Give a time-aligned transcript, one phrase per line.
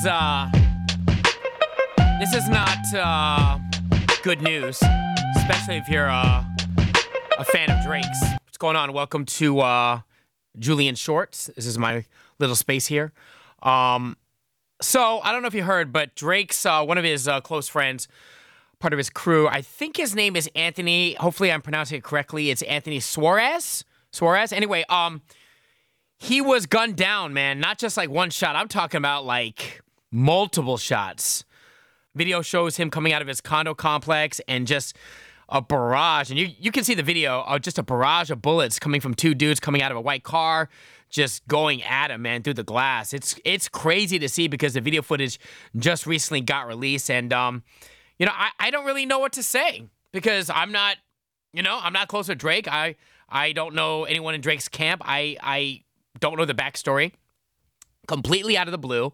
[0.00, 0.48] Is uh
[2.18, 3.58] this is not uh
[4.22, 4.80] good news,
[5.36, 6.44] especially if you're uh,
[7.38, 8.22] a fan of Drake's.
[8.44, 8.92] What's going on?
[8.92, 10.00] Welcome to uh
[10.58, 11.50] Julian Shorts.
[11.54, 12.04] This is my
[12.38, 13.12] little space here.
[13.62, 14.16] Um
[14.80, 17.68] so I don't know if you heard, but Drake's uh, one of his uh, close
[17.68, 18.08] friends,
[18.78, 19.48] part of his crew.
[19.48, 21.12] I think his name is Anthony.
[21.14, 22.48] Hopefully, I'm pronouncing it correctly.
[22.50, 23.84] It's Anthony Suarez.
[24.12, 24.54] Suarez.
[24.54, 25.20] Anyway, um,
[26.18, 27.60] he was gunned down, man.
[27.60, 28.56] Not just like one shot.
[28.56, 31.44] I'm talking about like multiple shots.
[32.14, 34.96] Video shows him coming out of his condo complex and just
[35.48, 36.30] a barrage.
[36.30, 39.14] And you you can see the video of just a barrage of bullets coming from
[39.14, 40.68] two dudes coming out of a white car
[41.10, 43.12] just going at him, man, through the glass.
[43.12, 45.38] It's it's crazy to see because the video footage
[45.76, 47.62] just recently got released, and um,
[48.18, 50.96] you know, I, I don't really know what to say because I'm not,
[51.52, 52.68] you know, I'm not close to Drake.
[52.68, 52.96] I
[53.28, 55.02] I don't know anyone in Drake's camp.
[55.04, 55.82] I I
[56.20, 57.12] don't know the backstory.
[58.06, 59.12] Completely out of the blue.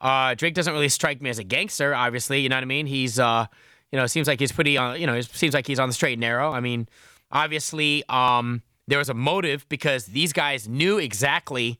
[0.00, 2.40] Uh, Drake doesn't really strike me as a gangster, obviously.
[2.40, 2.86] You know what I mean?
[2.86, 3.46] He's uh,
[3.92, 5.00] you know, seems like he's pretty on.
[5.00, 6.52] You know, it seems like he's on the straight and narrow.
[6.52, 6.88] I mean,
[7.30, 11.78] obviously, um there was a motive because these guys knew exactly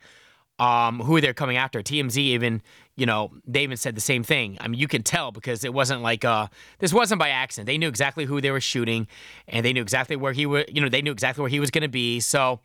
[0.58, 1.82] um, who they're coming after.
[1.82, 2.62] TMZ even,
[2.96, 4.56] you know, they even said the same thing.
[4.60, 6.46] I mean, you can tell because it wasn't like uh,
[6.78, 7.66] this wasn't by accident.
[7.66, 9.08] They knew exactly who they were shooting,
[9.48, 10.64] and they knew exactly where he was.
[10.68, 12.20] You know, they knew exactly where he was going to be.
[12.20, 12.60] So.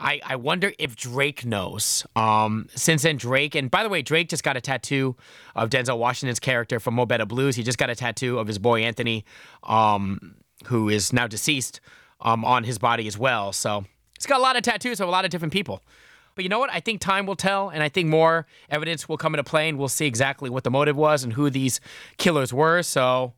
[0.00, 2.06] I, I wonder if Drake knows.
[2.14, 5.16] Um, since then, Drake, and by the way, Drake just got a tattoo
[5.56, 7.56] of Denzel Washington's character from Mo Better Blues.
[7.56, 9.24] He just got a tattoo of his boy Anthony,
[9.64, 10.36] um,
[10.66, 11.80] who is now deceased
[12.20, 13.52] um, on his body as well.
[13.52, 13.84] So
[14.16, 15.82] he's got a lot of tattoos of a lot of different people.
[16.36, 16.70] But you know what?
[16.72, 19.76] I think time will tell, and I think more evidence will come into play, and
[19.76, 21.80] we'll see exactly what the motive was and who these
[22.16, 22.84] killers were.
[22.84, 23.32] So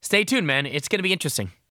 [0.00, 0.64] stay tuned, man.
[0.64, 1.50] It's going to be interesting.